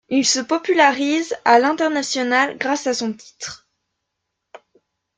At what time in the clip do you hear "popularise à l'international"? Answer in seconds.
0.39-2.57